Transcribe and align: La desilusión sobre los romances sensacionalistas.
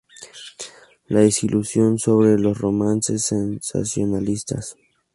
La 1.09 1.19
desilusión 1.19 1.99
sobre 1.99 2.39
los 2.39 2.57
romances 2.57 3.23
sensacionalistas. 3.23 4.75